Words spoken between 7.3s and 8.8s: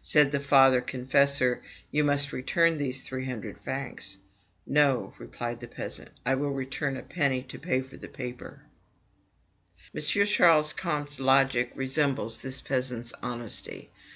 to pay for the paper."